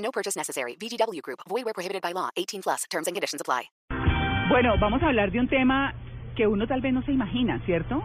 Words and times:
No 0.00 0.10
purchase 0.10 0.36
necessary. 0.38 0.76
VGW 0.76 1.20
Group. 1.22 1.40
Void 1.48 1.64
where 1.64 1.74
prohibited 1.74 2.02
by 2.02 2.12
law. 2.12 2.30
18 2.36 2.62
plus. 2.62 2.84
Terms 2.90 3.06
and 3.06 3.14
conditions 3.14 3.40
apply. 3.40 3.70
Bueno, 4.48 4.74
vamos 4.80 5.02
a 5.02 5.06
hablar 5.08 5.30
de 5.30 5.38
un 5.40 5.48
tema 5.48 5.94
que 6.34 6.46
uno 6.46 6.66
tal 6.66 6.80
vez 6.80 6.92
no 6.92 7.02
se 7.02 7.12
imagina, 7.12 7.60
¿cierto? 7.66 8.02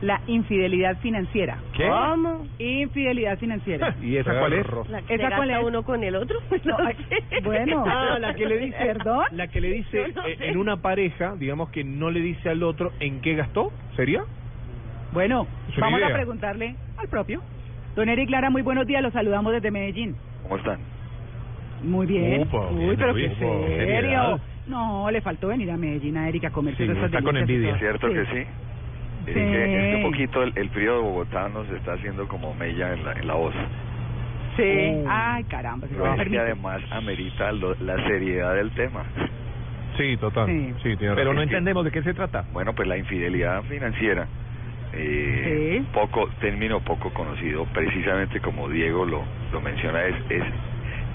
La 0.00 0.20
infidelidad 0.26 0.98
financiera. 1.00 1.58
¿Qué? 1.76 1.86
¿Cómo? 1.88 2.46
Infidelidad 2.58 3.38
financiera. 3.38 3.94
¿Y 4.02 4.16
esa 4.16 4.38
cuál 4.38 4.52
es? 4.54 4.66
La 4.88 5.02
que 5.02 5.14
¿Esa 5.14 5.28
se 5.28 5.36
cuál 5.36 5.48
gasta 5.48 5.60
es? 5.60 5.66
uno 5.66 5.82
con 5.84 6.02
el 6.02 6.16
otro. 6.16 6.40
No, 6.64 6.76
ay, 6.78 6.96
bueno. 7.44 7.84
Ah, 7.88 8.18
la 8.18 8.34
que 8.34 8.46
le 8.46 8.58
dice, 8.58 8.76
¿Perdón? 8.78 9.24
la 9.32 9.46
que 9.48 9.60
le 9.60 9.68
dice 9.68 10.08
Yo 10.08 10.20
no 10.22 10.26
eh, 10.26 10.36
sé. 10.38 10.48
en 10.48 10.56
una 10.56 10.78
pareja, 10.82 11.34
digamos 11.36 11.70
que 11.70 11.84
no 11.84 12.10
le 12.10 12.20
dice 12.20 12.48
al 12.48 12.62
otro 12.62 12.92
en 13.00 13.20
qué 13.20 13.34
gastó, 13.34 13.70
¿sería? 13.96 14.24
Bueno, 15.12 15.46
Es 15.68 15.76
una 15.76 15.86
vamos 15.86 16.02
a 16.02 16.06
idea. 16.06 16.16
preguntarle 16.16 16.76
al 16.96 17.08
propio. 17.08 17.42
Don 17.94 18.08
Eric 18.08 18.30
Lara, 18.30 18.48
muy 18.50 18.62
buenos 18.62 18.86
días. 18.86 19.02
Los 19.02 19.12
saludamos 19.12 19.52
desde 19.52 19.70
Medellín. 19.70 20.16
¿Cómo 20.42 20.56
están? 20.56 20.78
Muy 21.82 22.06
bien. 22.06 22.42
Upa, 22.42 22.68
Uy, 22.70 22.84
bien, 22.84 22.96
pero 22.96 23.14
qué 23.14 23.26
upa, 23.26 23.66
serio. 23.76 24.40
No, 24.66 25.10
le 25.10 25.20
faltó 25.20 25.48
venir 25.48 25.70
a 25.70 25.76
Medellín 25.76 26.16
a 26.16 26.28
Erika 26.28 26.48
a 26.48 26.50
comerse 26.52 26.84
Sí, 26.84 26.90
esas 26.90 27.04
está 27.04 27.22
con 27.22 27.36
envidia. 27.36 27.76
¿Cierto 27.78 28.08
Sí. 28.08 28.14
que 28.14 28.24
sí? 28.26 28.38
Es 29.26 29.26
Sí. 29.26 29.32
que, 29.34 29.64
es 29.64 29.90
que 29.96 30.04
un 30.04 30.10
poquito 30.12 30.42
el, 30.42 30.52
el 30.56 30.70
frío 30.70 30.94
de 30.96 31.02
Bogotá 31.02 31.48
nos 31.48 31.68
está 31.70 31.94
haciendo 31.94 32.26
como 32.28 32.54
mella 32.54 32.92
en 32.92 33.04
la, 33.04 33.12
en 33.12 33.26
la 33.26 33.34
voz. 33.34 33.54
Sí. 34.56 34.62
Oh. 34.62 35.04
Ay, 35.08 35.44
caramba. 35.44 35.86
si 35.88 35.94
se 35.94 36.00
Pero 36.00 36.04
me 36.10 36.10
es 36.16 36.16
que 36.18 36.30
permite. 36.30 36.42
además 36.42 36.82
amerita 36.90 37.52
lo- 37.52 37.74
la 37.80 37.96
seriedad 38.06 38.54
del 38.54 38.70
tema. 38.72 39.04
Sí, 39.96 40.16
total. 40.16 40.46
Sí. 40.46 40.74
Sí, 40.82 40.96
tiene 40.96 41.14
Pero 41.14 41.30
razón. 41.30 41.36
no 41.36 41.42
entendemos 41.42 41.84
de 41.84 41.90
qué 41.90 42.02
se 42.02 42.14
trata. 42.14 42.44
Bueno, 42.52 42.72
pues 42.74 42.88
la 42.88 42.96
infidelidad 42.96 43.62
financiera, 43.64 44.26
eh, 44.92 45.78
Sí. 45.82 45.88
poco 45.92 46.28
término 46.40 46.80
poco 46.80 47.10
conocido, 47.12 47.64
precisamente 47.66 48.40
como 48.40 48.68
Diego 48.68 49.04
lo, 49.04 49.22
lo 49.52 49.60
menciona, 49.60 50.04
es, 50.04 50.14
es 50.30 50.44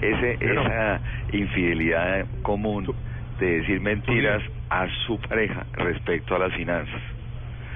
ese, 0.00 0.36
Pero- 0.38 0.62
esa 0.62 1.00
infidelidad 1.32 2.26
común 2.42 2.92
de 3.40 3.60
decir 3.60 3.80
mentiras 3.80 4.42
a 4.70 4.86
su 5.06 5.18
pareja 5.20 5.64
respecto 5.74 6.34
a 6.34 6.38
las 6.40 6.52
finanzas. 6.54 7.00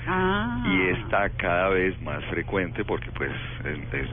Ah. 0.05 0.65
y 0.67 0.89
está 1.01 1.31
cada 1.31 1.69
vez 1.69 1.95
más 2.03 2.25
frecuente 2.25 2.85
porque 2.85 3.09
pues 3.13 3.31
es- 3.65 3.95
es- 3.95 4.11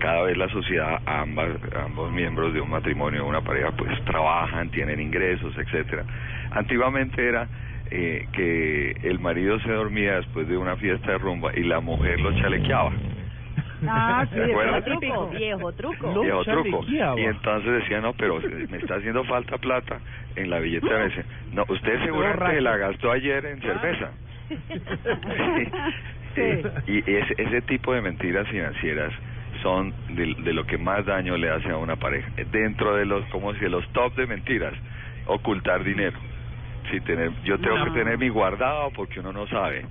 cada 0.00 0.22
vez 0.22 0.36
la 0.36 0.48
sociedad 0.48 0.98
ambas 1.06 1.50
ambos 1.80 2.10
miembros 2.10 2.52
de 2.52 2.60
un 2.60 2.68
matrimonio 2.70 3.24
o 3.24 3.28
una 3.28 3.40
pareja 3.40 3.70
pues 3.70 4.04
trabajan 4.04 4.68
tienen 4.70 4.98
ingresos 5.00 5.56
etcétera 5.56 6.02
antiguamente 6.50 7.24
era 7.24 7.46
eh, 7.92 8.26
que 8.32 8.96
el 9.04 9.20
marido 9.20 9.60
se 9.60 9.70
dormía 9.70 10.16
después 10.16 10.48
de 10.48 10.56
una 10.56 10.74
fiesta 10.74 11.12
de 11.12 11.18
rumba 11.18 11.52
y 11.56 11.62
la 11.62 11.78
mujer 11.78 12.18
lo 12.20 12.32
chalequeaba 12.40 12.90
Ah, 13.88 14.26
sí, 14.32 14.38
Viejo 14.40 14.82
típico. 14.82 15.26
truco, 15.26 15.30
viejo 15.30 15.72
truco. 16.44 16.82
Viejo 16.82 17.18
y 17.18 17.22
entonces 17.24 17.72
decía 17.72 18.00
no 18.00 18.12
pero 18.14 18.40
me 18.68 18.78
está 18.78 18.96
haciendo 18.96 19.24
falta 19.24 19.58
plata 19.58 20.00
en 20.36 20.50
la 20.50 20.58
billetera 20.60 20.98
Me 21.00 21.04
dice, 21.06 21.24
no 21.52 21.64
usted 21.68 22.04
seguramente 22.04 22.60
la 22.60 22.76
gastó 22.76 23.10
ayer 23.12 23.44
en 23.46 23.60
cerveza 23.60 24.10
Sí. 26.34 26.62
y 26.86 26.98
ese, 27.14 27.34
ese 27.36 27.60
tipo 27.62 27.92
de 27.92 28.00
mentiras 28.00 28.48
financieras 28.48 29.12
son 29.62 29.92
de, 30.16 30.34
de 30.38 30.52
lo 30.54 30.64
que 30.64 30.78
más 30.78 31.04
daño 31.04 31.36
le 31.36 31.50
hace 31.50 31.68
a 31.68 31.76
una 31.76 31.96
pareja. 31.96 32.30
Dentro 32.50 32.96
de 32.96 33.04
los, 33.04 33.22
como 33.26 33.52
si 33.52 33.60
de 33.60 33.68
los 33.68 33.86
top 33.92 34.14
de 34.16 34.26
mentiras, 34.26 34.72
ocultar 35.26 35.84
dinero. 35.84 36.18
Sí, 36.90 37.00
tener, 37.02 37.32
yo 37.44 37.58
tengo 37.58 37.76
No. 37.78 37.84
que 37.84 37.90
tener 37.90 38.16
mi 38.18 38.30
guardado 38.30 38.90
porque 38.96 39.20
uno 39.20 39.30
no 39.32 39.46
sabe. 39.48 39.84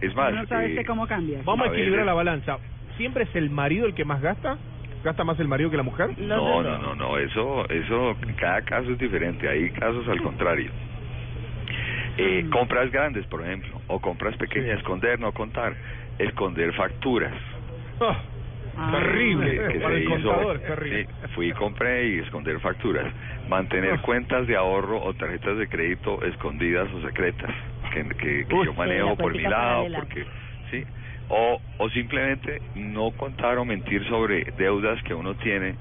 Es 0.00 0.14
más, 0.16 0.32
no 0.32 0.46
sabes 0.46 0.76
eh, 0.78 0.84
cómo 0.86 1.06
cambia. 1.06 1.40
Vamos 1.44 1.66
a, 1.66 1.70
A 1.70 1.72
equilibrar 1.74 1.98
veces- 2.00 2.06
la 2.06 2.14
balanza. 2.14 2.58
¿Siempre 2.96 3.24
es 3.24 3.34
el 3.34 3.50
marido 3.50 3.86
el 3.86 3.94
que 3.94 4.04
más 4.04 4.20
gasta? 4.20 4.58
¿Gasta 5.04 5.24
más 5.24 5.38
el 5.40 5.48
marido 5.48 5.70
que 5.70 5.76
la 5.76 5.82
mujer? 5.82 6.10
no, 6.18 6.62
no, 6.62 6.78
no, 6.78 6.94
no, 6.94 7.18
eso, 7.18 7.68
eso, 7.68 8.16
cada 8.38 8.62
caso 8.62 8.90
es 8.92 8.98
diferente. 8.98 9.48
Hay 9.48 9.70
casos 9.70 10.06
al 10.08 10.22
contrario. 10.22 10.70
Eh, 12.18 12.42
Mm. 12.44 12.50
compras 12.50 12.90
grandes, 12.92 13.26
por 13.26 13.40
ejemplo, 13.42 13.80
o 13.88 13.98
compras 13.98 14.36
pequeñas, 14.36 14.74
Sí. 14.74 14.76
esconder, 14.78 15.18
no 15.18 15.32
contar, 15.32 15.74
esconder 16.18 16.72
facturas. 16.74 17.32
Ah. 18.00 18.90
terrible. 18.92 19.50
que 19.70 19.80
Para 19.80 19.94
se 19.94 19.96
el 19.96 20.02
hizo, 20.04 20.10
contador, 20.12 20.58
terrible. 20.60 21.04
sí, 21.06 21.28
fui 21.34 21.48
y 21.48 21.52
compré 21.52 22.06
y 22.08 22.18
esconder 22.20 22.58
facturas, 22.60 23.12
mantener 23.48 23.94
Ah. 23.98 24.02
cuentas 24.02 24.46
de 24.46 24.56
ahorro 24.56 25.02
o 25.02 25.12
tarjetas 25.14 25.58
de 25.58 25.68
crédito 25.68 26.22
escondidas 26.24 26.88
o 26.94 27.02
secretas 27.02 27.50
que, 27.92 28.02
que, 28.16 28.46
que 28.46 28.54
Uy. 28.54 28.64
yo 28.66 28.72
manejo 28.74 29.14
por 29.16 29.32
mi 29.32 29.42
lado, 29.42 29.82
paralela. 29.84 29.98
porque 29.98 30.24
sí, 30.72 30.84
o, 31.28 31.60
o 31.78 31.88
simplemente 31.90 32.60
no 32.74 33.12
contar 33.12 33.56
o 33.58 33.64
mentir 33.64 34.04
sobre 34.08 34.44
deudas 34.58 35.00
que 35.04 35.14
uno 35.14 35.34
tiene 35.36 35.76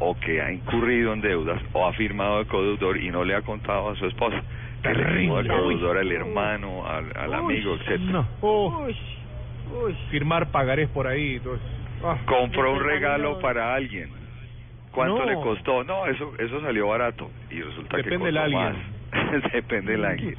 o 0.00 0.14
que 0.18 0.42
ha 0.42 0.52
incurrido 0.52 1.12
en 1.14 1.20
deudas 1.22 1.62
o 1.72 1.86
ha 1.86 1.92
firmado 1.94 2.40
de 2.40 2.44
codeudor 2.46 2.98
y 3.00 3.10
no 3.10 3.24
le 3.24 3.34
ha 3.34 3.40
contado 3.42 3.88
a 3.90 3.96
su 3.96 4.06
esposa. 4.06 4.42
Que 4.82 4.88
le 4.88 4.94
Terrible. 4.96 5.20
firmó 5.20 5.42
de 5.42 5.48
codeudor 5.48 5.98
al 5.98 6.12
hermano, 6.12 6.86
al, 6.86 7.16
al 7.16 7.34
amigo, 7.34 7.74
etcétera. 7.76 8.10
No. 8.12 8.28
Oh. 8.42 8.86
Firmar 10.10 10.50
pagarés 10.50 10.88
por 10.90 11.06
ahí. 11.06 11.40
Ah. 12.04 12.18
compró 12.26 12.72
un 12.72 12.80
regalo 12.84 13.38
para 13.38 13.74
alguien. 13.74 14.10
¿Cuánto 14.90 15.18
No. 15.20 15.24
le 15.24 15.34
costó? 15.36 15.84
No, 15.84 16.06
eso 16.06 16.32
eso 16.38 16.60
salió 16.60 16.88
barato 16.88 17.30
y 17.50 17.62
resulta 17.62 17.96
Depende 17.96 18.18
que 18.18 18.24
del 18.26 18.34
costó 18.34 18.58
alguien. 18.58 18.62
más. 19.12 19.52
Depende 19.52 19.92
del 19.92 20.04
alguien. 20.04 20.34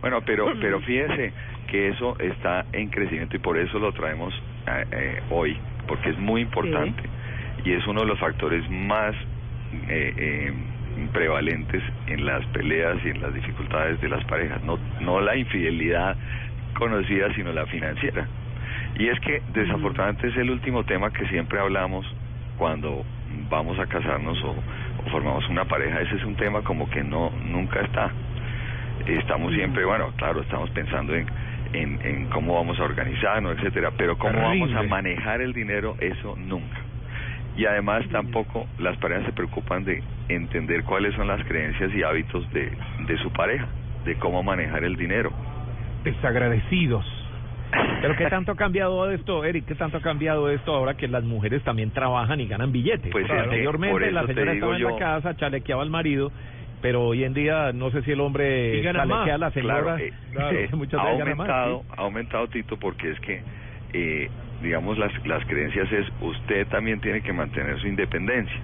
Bueno, 0.00 0.20
pero 0.26 0.52
pero 0.60 0.80
fíjese 0.80 1.32
que 1.66 1.88
eso 1.88 2.16
está 2.18 2.64
en 2.72 2.88
crecimiento 2.88 3.36
y 3.36 3.38
por 3.40 3.58
eso 3.58 3.78
lo 3.78 3.92
traemos 3.92 4.34
eh, 4.66 4.84
eh, 4.90 5.22
hoy, 5.30 5.56
porque 5.86 6.10
es 6.10 6.18
muy 6.18 6.42
importante 6.42 7.02
y 7.64 7.72
es 7.72 7.86
uno 7.86 8.00
de 8.02 8.06
los 8.06 8.18
factores 8.18 8.68
más 8.70 9.14
eh, 9.88 10.14
eh, 10.16 10.52
prevalentes 11.12 11.82
en 12.06 12.24
las 12.24 12.44
peleas 12.46 12.96
y 13.04 13.10
en 13.10 13.20
las 13.20 13.34
dificultades 13.34 14.00
de 14.00 14.08
las 14.08 14.24
parejas, 14.24 14.62
no 14.64 14.78
no 15.00 15.20
la 15.20 15.36
infidelidad 15.36 16.16
conocida, 16.74 17.32
sino 17.34 17.52
la 17.52 17.66
financiera. 17.66 18.26
Y 18.98 19.08
es 19.08 19.20
que 19.20 19.42
desafortunadamente 19.52 20.28
es 20.28 20.36
el 20.36 20.50
último 20.50 20.84
tema 20.84 21.10
que 21.10 21.26
siempre 21.28 21.58
hablamos 21.58 22.06
cuando 22.56 23.04
vamos 23.50 23.78
a 23.78 23.86
casarnos 23.86 24.42
o, 24.42 24.50
o 24.50 25.10
formamos 25.10 25.46
una 25.48 25.64
pareja. 25.66 26.00
Ese 26.00 26.16
es 26.16 26.24
un 26.24 26.36
tema 26.36 26.62
como 26.62 26.88
que 26.88 27.04
no 27.04 27.30
nunca 27.44 27.80
está. 27.80 28.10
Estamos 29.06 29.52
siempre, 29.52 29.84
bueno, 29.84 30.12
claro, 30.16 30.40
estamos 30.40 30.70
pensando 30.70 31.14
en, 31.14 31.26
en, 31.72 32.00
en 32.02 32.26
cómo 32.26 32.54
vamos 32.54 32.78
a 32.78 32.84
organizarnos, 32.84 33.56
etcétera, 33.58 33.92
pero 33.96 34.16
cómo 34.18 34.40
vamos 34.40 34.72
a 34.74 34.82
manejar 34.82 35.40
el 35.40 35.52
dinero, 35.52 35.96
eso 36.00 36.36
nunca. 36.36 36.78
Y 37.56 37.64
además 37.64 38.04
tampoco 38.10 38.66
las 38.78 38.96
parejas 38.98 39.24
se 39.26 39.32
preocupan 39.32 39.84
de 39.84 40.02
entender 40.28 40.84
cuáles 40.84 41.14
son 41.14 41.26
las 41.26 41.42
creencias 41.46 41.92
y 41.94 42.02
hábitos 42.02 42.50
de, 42.52 42.70
de 43.06 43.18
su 43.18 43.30
pareja, 43.32 43.66
de 44.04 44.16
cómo 44.16 44.42
manejar 44.42 44.84
el 44.84 44.96
dinero. 44.96 45.32
Desagradecidos. 46.04 47.04
Pero 48.00 48.16
¿qué 48.16 48.26
tanto 48.28 48.52
ha 48.52 48.56
cambiado 48.66 49.10
esto, 49.10 49.44
Eric? 49.44 49.64
¿Qué 49.66 49.74
tanto 49.74 49.96
ha 49.98 50.00
cambiado 50.00 50.50
esto 50.50 50.74
ahora 50.74 50.94
que 50.94 51.08
las 51.08 51.24
mujeres 51.24 51.62
también 51.62 51.90
trabajan 51.90 52.40
y 52.40 52.46
ganan 52.46 52.72
billetes? 52.72 53.10
Pues, 53.10 53.26
Claro, 53.26 53.44
anteriormente 53.44 54.10
la 54.12 54.26
señora 54.26 54.52
estaba 54.52 54.76
en 54.76 54.84
la 54.84 54.96
casa, 54.96 55.36
chalequeaba 55.36 55.82
al 55.82 55.90
marido, 55.90 56.30
pero 56.82 57.02
hoy 57.04 57.24
en 57.24 57.32
día 57.34 57.72
no 57.72 57.90
sé 57.90 58.02
si 58.02 58.12
el 58.12 58.20
hombre 58.20 58.82
chalequea 58.82 59.02
a 59.02 59.06
más. 59.06 59.40
la 59.40 59.50
señora. 59.50 59.82
Claro, 59.82 59.98
eh, 59.98 60.12
Claro, 60.32 60.58
eh, 60.58 60.68
muchas 60.72 61.00
ha 61.00 61.04
veces 61.04 61.18
gana 61.18 61.34
más, 61.34 61.48
aumentado, 61.48 61.80
¿sí? 61.82 61.86
ha 61.96 62.02
aumentado 62.02 62.48
Tito 62.48 62.76
porque 62.78 63.10
es 63.10 63.20
que, 63.20 63.42
eh, 63.94 64.30
digamos, 64.62 64.98
las, 64.98 65.12
las 65.26 65.44
creencias 65.46 65.90
es 65.92 66.06
usted 66.20 66.66
también 66.68 67.00
tiene 67.00 67.22
que 67.22 67.32
mantener 67.32 67.78
su 67.80 67.88
independencia, 67.88 68.60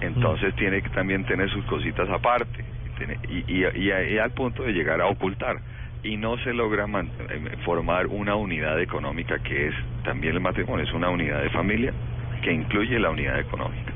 entonces 0.00 0.52
Mm. 0.54 0.56
tiene 0.58 0.82
que 0.82 0.90
también 0.90 1.24
tener 1.24 1.48
sus 1.50 1.64
cositas 1.66 2.08
aparte 2.10 2.64
y, 2.86 2.98
tiene- 2.98 3.18
y, 3.28 3.44
y, 3.48 3.64
y- 3.88 4.14
y 4.14 4.18
al 4.18 4.32
punto 4.32 4.62
de 4.62 4.72
llegar 4.72 5.00
a 5.00 5.06
ocultar 5.06 5.56
y 6.02 6.18
no 6.18 6.36
se 6.38 6.52
logra 6.52 6.86
man- 6.86 7.10
eh, 7.30 7.56
formar 7.64 8.06
una 8.08 8.36
unidad 8.36 8.78
económica 8.80 9.38
que 9.38 9.68
es 9.68 9.74
también 10.04 10.34
el 10.34 10.40
matrimonio, 10.40 10.84
es 10.84 10.92
una 10.92 11.08
unidad 11.08 11.40
de 11.40 11.48
familia 11.48 11.94
que 12.42 12.52
incluye 12.52 12.98
la 12.98 13.08
unidad 13.08 13.40
económica. 13.40 13.93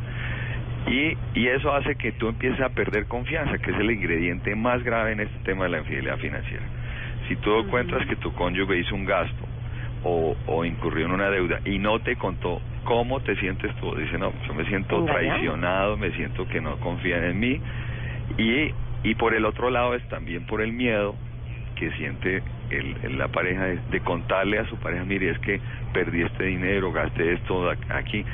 Y, 0.91 1.17
y 1.35 1.49
eso 1.49 1.75
hace 1.75 1.97
que 1.97 2.13
tú 2.13 2.29
empieces 2.29 2.61
a 2.61 2.71
perder 2.71 3.07
confianza, 3.07 3.59
que 3.59 3.71
es 3.71 3.77
el 3.79 3.91
ingrediente 3.91 4.55
más 4.55 4.83
grave 4.83 5.13
en 5.13 5.21
este 5.21 5.39
tema 5.45 5.65
de 5.65 5.71
la 5.71 5.79
infidelidad 5.79 6.19
financiera. 6.19 6.65
Si 7.29 7.37
tú 7.37 7.59
encuentras 7.59 8.07
que 8.07 8.17
tu 8.17 8.33
cónyuge 8.33 8.79
hizo 8.79 8.95
un 8.95 9.05
gasto 9.05 9.45
o, 10.05 10.37
o 10.47 10.65
incurrió 10.65 11.07
en 11.07 11.13
una 11.13 11.29
deuda 11.29 11.61
y 11.65 11.79
no 11.79 11.99
te 12.01 12.17
contó 12.17 12.63
¿cómo 12.89 13.21
te 13.21 13.37
sientes 13.37 13.71
tú? 13.77 13.95
Dice, 13.95 14.17
no, 14.17 14.33
yo 14.47 14.55
me 14.55 14.65
siento 14.65 15.05
traicionado, 15.05 15.99
me 15.99 16.11
siento 16.13 16.49
que 16.49 16.59
no 16.59 16.79
confían 16.81 17.23
en 17.23 17.39
mí. 17.39 17.61
Y, 18.39 18.73
y 19.03 19.15
por 19.15 19.35
el 19.35 19.45
otro 19.45 19.69
lado 19.69 19.95
es 19.95 20.03
también 20.09 20.47
por 20.47 20.63
el 20.63 20.73
miedo 20.73 21.15
que 21.77 21.91
siente 21.93 22.43
el, 22.71 23.19
la 23.19 23.29
pareja 23.29 23.65
de, 23.65 23.79
de 23.91 24.01
contarle 24.01 24.59
a 24.59 24.65
su 24.65 24.77
pareja, 24.77 25.05
mire, 25.05 25.31
es 25.31 25.39
que 25.41 25.61
perdí 25.93 26.23
este 26.23 26.45
dinero, 26.45 26.91
gasté 26.91 27.35
esto 27.35 27.71
aquí. 27.91 28.25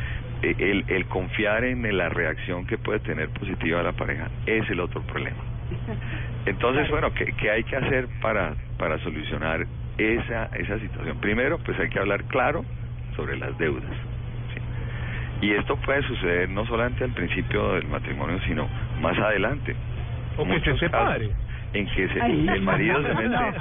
Eh, 0.44 0.54
El, 0.58 0.84
el 0.88 1.06
confiar 1.06 1.64
en 1.64 1.96
la 1.96 2.08
reacción 2.10 2.66
que 2.66 2.76
puede 2.76 3.00
tener 3.00 3.30
positiva 3.30 3.82
la 3.82 3.92
pareja 3.92 4.28
es 4.46 4.68
el 4.68 4.80
otro 4.80 5.00
problema. 5.02 5.38
Entonces, 6.46 6.88
bueno, 6.90 7.12
¿qué, 7.14 7.32
qué 7.40 7.50
hay 7.50 7.64
que 7.64 7.76
hacer 7.76 8.08
para, 8.20 8.54
para 8.78 8.98
solucionar 8.98 9.64
esa, 9.96 10.50
esa 10.54 10.78
situación? 10.78 11.18
Primero, 11.20 11.58
pues 11.58 11.78
hay 11.78 11.88
que 11.88 11.98
hablar 11.98 12.24
claro 12.24 12.64
sobre 13.16 13.38
las 13.38 13.56
deudas. 13.56 13.90
¿sí? 15.40 15.46
Y 15.46 15.52
esto 15.52 15.76
puede 15.76 16.02
suceder 16.02 16.50
no 16.50 16.66
solamente 16.66 17.04
al 17.04 17.12
principio 17.12 17.72
del 17.74 17.86
matrimonio, 17.88 18.38
sino 18.46 18.68
más 19.00 19.16
adelante. 19.18 19.74
O 20.36 20.44
que 20.44 20.60
se 20.60 20.76
separe. 20.78 21.30
En 21.72 21.86
que 21.86 22.06
se- 22.08 22.22
Ay, 22.22 22.46
el 22.48 22.62
marido 22.62 23.02
se 23.02 23.14
mete 23.14 23.28
no. 23.30 23.52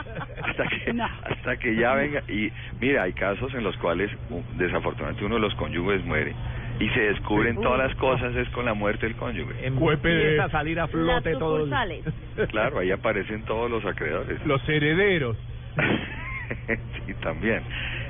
hasta 0.44 0.68
que 0.68 0.94
No. 0.94 1.08
hasta 1.24 1.56
que 1.58 1.76
ya 1.76 1.96
venga 1.96 2.22
y 2.28 2.52
mira 2.80 3.04
hay 3.04 3.14
casos 3.14 3.52
en 3.56 3.64
los 3.64 3.76
cuales 3.78 4.12
desafortunadamente 4.56 5.26
uno 5.26 5.36
de 5.36 5.42
los 5.42 5.56
cónyuges 5.56 6.04
muere 6.06 6.34
y 6.80 6.90
se 6.90 7.00
descubren 7.00 7.60
todas 7.62 7.80
las 7.88 7.96
cosas 7.98 8.36
es 8.36 8.50
con 8.50 8.66
la 8.66 8.74
muerte 8.74 9.06
del 9.06 9.16
cónyuge 9.16 9.54
Empieza 9.68 10.46
a 10.46 10.50
salir 10.50 10.80
a 10.80 10.88
flote 10.88 11.34
todo. 11.36 11.68
claro 12.50 12.80
ahí 12.80 12.92
aparecen 12.92 13.44
todos 13.46 13.70
los 13.70 13.86
acreedores 13.86 14.44
Los 14.46 14.68
herederos. 14.68 15.38
sí, 17.06 17.14
también. 17.22 17.62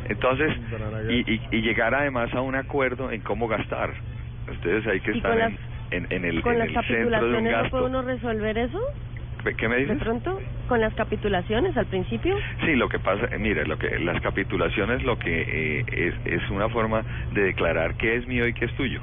Entonces, 0.10 0.52
y, 1.10 1.34
y, 1.34 1.42
y 1.52 1.62
llegar 1.62 1.96
además 1.96 2.34
a 2.34 2.42
un 2.42 2.56
acuerdo 2.56 3.12
en 3.12 3.22
cómo 3.22 3.48
gastar. 3.48 3.92
Ustedes 4.52 4.86
hay 4.88 5.00
que 5.00 5.12
¿Y 5.12 5.18
estar 5.18 5.32
con 5.32 5.42
en, 5.42 5.52
las- 5.54 5.60
en, 5.92 6.08
en 6.10 6.26
el, 6.26 6.42
¿Con 6.42 6.54
en 6.54 6.60
las 6.60 6.68
el 6.70 6.74
centro 6.74 6.96
de 6.96 7.38
un 7.38 7.46
capitulaciones 7.46 7.52
no 7.64 7.70
puede 7.70 7.84
gasto. 7.84 7.86
uno 7.86 8.02
resolver 8.02 8.58
eso? 8.58 8.80
¿Qué 9.52 9.68
me 9.68 9.76
¿De 9.76 9.82
dices? 9.82 9.98
pronto? 10.00 10.40
¿Con 10.68 10.80
las 10.80 10.94
capitulaciones 10.94 11.76
al 11.76 11.86
principio? 11.88 12.36
Sí, 12.66 12.76
lo 12.76 12.88
que 12.88 13.00
pasa, 13.00 13.28
eh, 13.32 13.38
mire, 13.38 13.66
lo 13.66 13.78
que 13.78 14.00
las 14.00 14.22
capitulaciones 14.22 15.04
lo 15.04 15.20
que 15.20 15.42
eh, 15.82 15.86
es, 16.26 16.42
es 16.42 16.50
una 16.50 16.70
forma 16.70 17.04
de 17.34 17.44
declarar 17.44 17.96
qué 17.96 18.16
es 18.16 18.28
mío 18.28 18.48
y 18.48 18.54
qué 18.54 18.66
es 18.66 18.74
tuyo. 18.74 19.02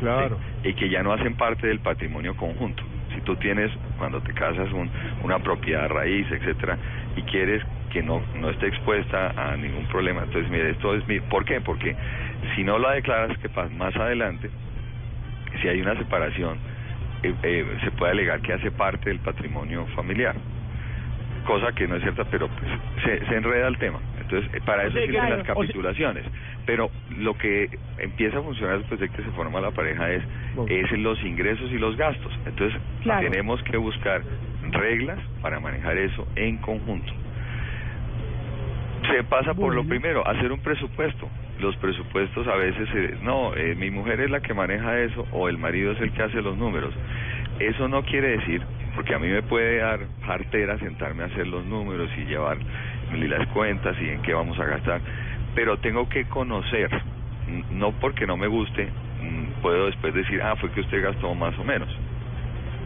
Claro. 0.00 0.38
¿sí? 0.62 0.70
Y 0.70 0.74
que 0.74 0.88
ya 0.88 1.02
no 1.02 1.12
hacen 1.12 1.34
parte 1.34 1.66
del 1.66 1.80
patrimonio 1.80 2.34
conjunto. 2.36 2.82
Si 3.14 3.20
tú 3.22 3.36
tienes, 3.36 3.70
cuando 3.98 4.20
te 4.22 4.32
casas, 4.32 4.72
un, 4.72 4.90
una 5.22 5.38
propiedad 5.38 5.88
raíz, 5.88 6.26
etcétera, 6.30 6.78
y 7.16 7.22
quieres 7.22 7.62
que 7.90 8.02
no, 8.02 8.22
no 8.34 8.50
esté 8.50 8.68
expuesta 8.68 9.32
a 9.36 9.56
ningún 9.56 9.86
problema, 9.86 10.22
entonces, 10.22 10.50
mire, 10.50 10.70
esto 10.70 10.94
es 10.94 11.06
mi... 11.08 11.20
¿Por 11.20 11.44
qué? 11.44 11.60
Porque 11.60 11.96
si 12.54 12.62
no 12.64 12.78
la 12.78 12.92
declaras, 12.92 13.36
¿qué 13.38 13.48
pasa? 13.48 13.72
Más 13.74 13.96
adelante, 13.96 14.50
si 15.60 15.68
hay 15.68 15.80
una 15.80 15.96
separación, 15.96 16.58
eh, 17.22 17.34
eh, 17.42 17.66
se 17.84 17.90
puede 17.92 18.12
alegar 18.12 18.40
que 18.40 18.52
hace 18.52 18.70
parte 18.70 19.10
del 19.10 19.20
patrimonio 19.20 19.86
familiar. 19.94 20.34
Cosa 21.44 21.72
que 21.72 21.88
no 21.88 21.96
es 21.96 22.02
cierta, 22.02 22.24
pero 22.24 22.48
pues, 22.48 22.70
se, 23.04 23.24
se 23.26 23.34
enreda 23.36 23.68
el 23.68 23.78
tema. 23.78 23.98
Entonces, 24.20 24.52
eh, 24.54 24.60
para 24.64 24.82
eso 24.84 24.92
sea, 24.92 25.02
sirven 25.06 25.20
claro, 25.20 25.36
las 25.36 25.42
o 25.42 25.44
sea- 25.46 25.54
capitulaciones. 25.54 26.24
Pero 26.66 26.90
lo 27.16 27.34
que 27.34 27.70
empieza 27.98 28.38
a 28.38 28.42
funcionar 28.42 28.78
después 28.78 29.00
de 29.00 29.08
que 29.08 29.22
se 29.22 29.30
forma 29.30 29.58
la 29.60 29.70
pareja 29.70 30.10
es, 30.12 30.22
es 30.68 30.92
los 30.98 31.22
ingresos 31.24 31.70
y 31.72 31.78
los 31.78 31.96
gastos. 31.96 32.32
Entonces, 32.44 32.78
Claro. 33.02 33.30
tenemos 33.30 33.62
que 33.62 33.78
buscar 33.78 34.22
reglas 34.72 35.18
para 35.40 35.58
manejar 35.58 35.96
eso 35.96 36.26
en 36.36 36.58
conjunto. 36.58 37.10
Se 39.10 39.24
pasa 39.24 39.54
por 39.54 39.74
lo 39.74 39.84
primero, 39.84 40.26
hacer 40.28 40.52
un 40.52 40.60
presupuesto. 40.60 41.30
Los 41.60 41.76
presupuestos 41.76 42.46
a 42.46 42.54
veces, 42.54 42.88
eh, 42.94 43.16
no, 43.22 43.54
eh, 43.54 43.74
mi 43.74 43.90
mujer 43.90 44.20
es 44.20 44.30
la 44.30 44.40
que 44.40 44.54
maneja 44.54 44.98
eso 45.00 45.26
o 45.32 45.48
el 45.48 45.58
marido 45.58 45.92
es 45.92 46.00
el 46.00 46.12
que 46.12 46.22
hace 46.22 46.40
los 46.40 46.56
números. 46.56 46.94
Eso 47.58 47.88
no 47.88 48.02
quiere 48.02 48.38
decir, 48.38 48.62
porque 48.94 49.14
a 49.14 49.18
mí 49.18 49.26
me 49.28 49.42
puede 49.42 49.78
dar 49.78 50.00
jartera 50.24 50.78
sentarme 50.78 51.24
a 51.24 51.26
hacer 51.26 51.46
los 51.48 51.64
números 51.64 52.08
y 52.16 52.24
llevar 52.26 52.58
y 53.12 53.26
las 53.26 53.46
cuentas 53.48 53.96
y 54.00 54.08
en 54.08 54.22
qué 54.22 54.34
vamos 54.34 54.58
a 54.60 54.64
gastar, 54.66 55.00
pero 55.54 55.78
tengo 55.78 56.08
que 56.08 56.26
conocer, 56.26 56.88
no 57.72 57.90
porque 57.92 58.26
no 58.26 58.36
me 58.36 58.46
guste, 58.46 58.88
puedo 59.60 59.86
después 59.86 60.14
decir, 60.14 60.40
ah, 60.42 60.54
fue 60.56 60.70
que 60.70 60.80
usted 60.80 61.02
gastó 61.02 61.34
más 61.34 61.58
o 61.58 61.64
menos. 61.64 61.88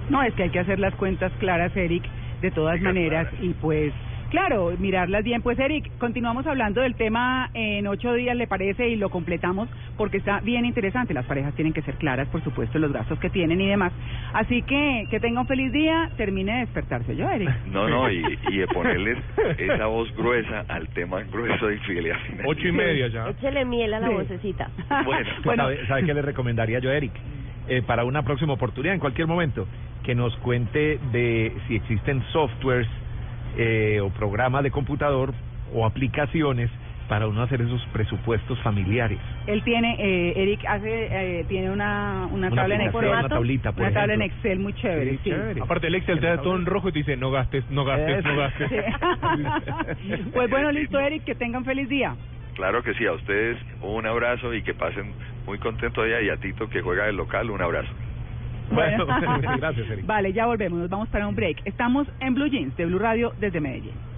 No, 0.08 0.22
es 0.22 0.32
que 0.34 0.44
hay 0.44 0.50
que 0.50 0.60
hacer 0.60 0.78
las 0.78 0.94
cuentas 0.94 1.32
claras, 1.38 1.76
Eric, 1.76 2.04
de 2.40 2.50
todas 2.50 2.78
Claras. 2.78 2.94
maneras, 2.94 3.28
y 3.40 3.50
pues, 3.54 3.92
claro, 4.32 4.73
mirarlas 4.79 5.23
bien. 5.23 5.43
Pues, 5.43 5.58
Eric, 5.58 5.88
continuamos 5.99 6.46
hablando 6.46 6.81
del 6.81 6.94
tema 6.96 7.50
en 7.55 7.87
ocho 7.87 8.12
días, 8.14 8.34
¿le 8.34 8.46
parece? 8.49 8.88
Y 8.88 8.96
lo 8.96 9.11
completamos 9.11 9.69
porque 9.96 10.17
está 10.17 10.40
bien 10.40 10.64
interesante. 10.64 11.14
Las 11.14 11.26
parejas 11.26 11.55
tienen 11.55 11.73
que 11.73 11.82
ser 11.82 11.94
claras, 11.96 12.26
por 12.29 12.43
supuesto, 12.43 12.79
los 12.81 12.93
gastos 12.93 13.19
que 13.20 13.31
tienen 13.31 13.61
y 13.61 13.69
demás. 13.69 13.93
Así 14.32 14.62
que, 14.62 15.06
que 15.11 15.20
tenga 15.20 15.40
un 15.43 15.46
feliz 15.46 15.70
día, 15.70 16.11
termine 16.17 16.52
de 16.55 16.58
despertarse 16.61 17.14
yo, 17.14 17.31
Eric. 17.31 17.50
No, 17.73 17.88
no, 17.88 18.11
y, 18.11 18.23
y 18.50 18.56
de 18.58 18.67
ponerles 18.69 19.19
esa 19.58 19.87
voz 19.87 20.11
gruesa 20.17 20.64
al 20.69 20.88
tema 20.88 21.23
grueso 21.23 21.67
de 21.69 21.75
infidelidad. 21.75 22.17
Ocho 22.46 22.67
y 22.69 22.73
media 22.73 23.08
ya. 23.08 23.29
Échele 23.29 23.64
miel 23.64 23.94
a 23.94 24.00
la 24.00 24.08
Sí. 24.08 24.14
vocecita. 24.14 24.70
Bueno, 25.05 25.29
Bueno. 25.44 25.62
¿Sabe, 25.64 25.87
sabe 25.87 26.05
qué 26.05 26.14
le 26.14 26.23
recomendaría 26.23 26.79
yo 26.81 26.90
a 26.90 26.94
Eric? 26.96 27.12
Eh, 27.69 27.82
para 27.87 28.05
una 28.05 28.23
próxima 28.25 28.55
oportunidad, 28.55 28.94
en 28.94 29.00
cualquier 29.00 29.26
momento, 29.29 29.67
que 30.02 30.14
nos 30.14 30.34
cuente 30.38 30.99
de 31.12 31.52
si 31.69 31.76
existen 31.76 32.23
softwares 32.32 32.88
eh, 33.56 34.00
o 34.00 34.10
programas 34.10 34.62
de 34.62 34.70
computador 34.70 35.32
o 35.75 35.87
aplicaciones 35.87 36.70
para 37.08 37.26
uno 37.26 37.43
hacer 37.43 37.60
esos 37.60 37.84
presupuestos 37.93 38.58
familiares. 38.62 39.19
Él 39.46 39.62
tiene, 39.64 39.96
eh, 39.99 40.32
Eric 40.37 40.64
hace, 40.66 41.40
eh, 41.40 41.44
tiene 41.49 41.70
una, 41.70 42.26
una, 42.31 42.46
Una 42.46 42.56
tabla 42.56 42.75
en 42.76 42.81
Excel. 42.82 43.08
una 43.08 43.28
tablita, 43.28 43.72
por 43.72 43.82
una 43.82 43.93
tabla 43.93 44.14
en. 44.14 44.22
Excel 44.22 44.58
muy 44.60 44.72
chévere, 44.75 45.10
Sí, 45.10 45.20
sí. 45.25 45.31
chévere. 45.31 45.60
Aparte 45.60 45.88
el 45.88 45.94
Excel 45.96 46.20
te 46.20 46.26
da 46.26 46.40
todo 46.40 46.56
en 46.56 46.64
rojo 46.64 46.88
y 46.88 46.93
te 46.93 47.00
dice 47.00 47.16
no 47.16 47.31
gastes, 47.31 47.69
no 47.70 47.84
gastes, 47.84 48.25
no 48.25 48.37
gastes. 48.37 48.69
Sí. 48.70 48.76
pues 50.32 50.48
bueno, 50.50 50.70
listo, 50.72 50.98
Eric, 50.98 51.25
que 51.25 51.34
tengan 51.34 51.64
feliz 51.64 51.88
día. 51.88 52.14
claro 52.55 52.82
que 52.82 52.94
sí, 52.94 53.05
a 53.06 53.12
ustedes 53.12 53.58
un 53.82 54.06
abrazo 54.06 54.55
y 54.55 54.62
que 54.62 54.72
pasen 54.75 55.12
muy 55.46 55.58
contentos 55.58 56.05
allá 56.05 56.20
y 56.22 56.31
a 56.31 56.37
Tito 56.37 56.69
que 56.69 56.81
juega 56.81 57.06
del 57.06 57.16
local, 57.16 57.50
un 57.50 57.60
abrazo. 57.60 57.90
Bueno, 58.72 59.06
gracias, 59.58 59.90
Eric. 59.90 60.06
Vale, 60.06 60.32
ya 60.32 60.46
volvemos, 60.46 60.78
nos 60.78 60.90
vamos 60.90 61.08
para 61.08 61.26
un 61.26 61.34
break. 61.34 61.62
Estamos 61.64 62.06
en 62.20 62.34
Blue 62.34 62.48
Jeans 62.48 62.76
de 62.76 62.86
Blue 62.86 62.98
Radio 62.98 63.32
desde 63.38 63.60
Medellín. 63.60 64.12